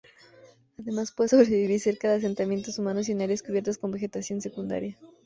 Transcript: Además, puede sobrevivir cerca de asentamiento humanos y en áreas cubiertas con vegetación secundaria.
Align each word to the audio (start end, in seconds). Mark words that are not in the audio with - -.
Además, 0.79 1.11
puede 1.11 1.29
sobrevivir 1.29 1.79
cerca 1.79 2.09
de 2.09 2.15
asentamiento 2.15 2.71
humanos 2.75 3.07
y 3.07 3.11
en 3.11 3.21
áreas 3.21 3.43
cubiertas 3.43 3.77
con 3.77 3.91
vegetación 3.91 4.41
secundaria. 4.41 4.97